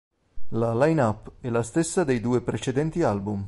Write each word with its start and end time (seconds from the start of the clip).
La 0.55 0.73
line-up 0.83 1.31
è 1.41 1.49
la 1.49 1.61
stessa 1.61 2.03
dei 2.03 2.19
due 2.21 2.41
precedenti 2.41 3.03
album. 3.03 3.39